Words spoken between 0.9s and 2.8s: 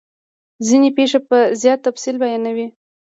پیښې په زیات تفصیل بیانوي.